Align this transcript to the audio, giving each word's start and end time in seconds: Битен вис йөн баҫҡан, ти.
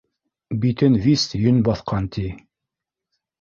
Битен 0.63 0.95
вис 1.03 1.25
йөн 1.41 1.59
баҫҡан, 1.69 2.09
ти. 2.17 2.25